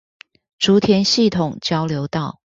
[0.57, 2.39] 竹田系統交流道